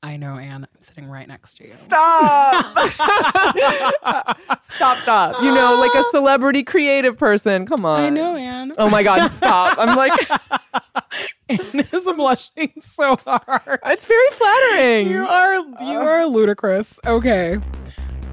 [0.04, 0.64] I know, Ann.
[0.64, 1.70] I'm sitting right next to you.
[1.70, 2.64] Stop.
[4.60, 5.40] stop, stop.
[5.42, 7.66] You know, like a celebrity creative person.
[7.66, 8.00] Come on.
[8.00, 8.72] I know, Ann.
[8.78, 9.78] Oh my God, stop.
[9.78, 10.12] I'm like,
[11.48, 13.78] Ann is blushing so hard.
[13.86, 15.08] it's very flattering.
[15.08, 16.98] You are you are ludicrous.
[17.06, 17.58] Okay.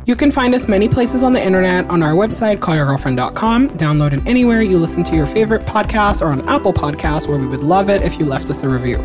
[0.07, 3.70] You can find us many places on the internet on our website, callyourgirlfriend.com.
[3.72, 7.45] Download it anywhere you listen to your favorite podcast or on Apple Podcasts, where we
[7.45, 8.97] would love it if you left us a review.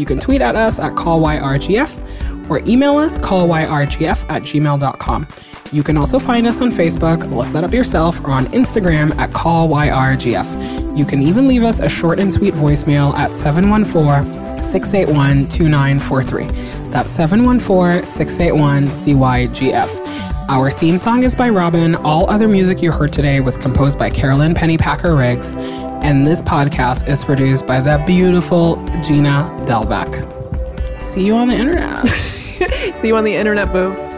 [0.00, 5.28] You can tweet at us at callyrgf or email us callyrgf at gmail.com.
[5.72, 9.28] You can also find us on Facebook, look that up yourself, or on Instagram at
[9.30, 10.96] callyrgf.
[10.96, 16.44] You can even leave us a short and sweet voicemail at 714 681 2943.
[16.90, 20.48] That's 714 681 CYGF.
[20.48, 21.94] Our theme song is by Robyn.
[21.96, 25.54] All other music you heard today was composed by Carolyn Pennypacker Riggs.
[26.02, 30.10] And this podcast is produced by the beautiful Gina Delvac.
[31.00, 32.06] See you on the internet.
[32.96, 34.09] See you on the internet, boo.